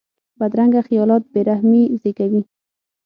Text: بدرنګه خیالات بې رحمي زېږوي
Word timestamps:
بدرنګه 0.39 0.81
خیالات 0.87 1.23
بې 1.31 1.41
رحمي 1.49 1.83
زېږوي 2.01 2.41